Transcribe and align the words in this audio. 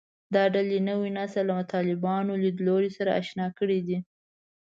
دا 0.35 0.43
ډلې 0.55 0.79
نوی 0.89 1.09
نسل 1.19 1.45
له 1.49 1.67
طالباني 1.73 2.31
لیدلوري 2.43 2.91
سره 2.97 3.11
اشنا 3.21 3.47
کړی 3.59 3.79
دی 3.87 3.97